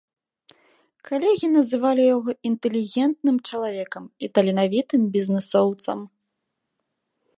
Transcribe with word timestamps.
Калегі 1.09 1.47
называлі 1.57 2.03
яго 2.15 2.31
інтэлігентным 2.51 3.37
чалавекам 3.49 4.03
і 4.25 4.31
таленавітым 4.39 5.01
бізнэсоўцам. 5.17 5.99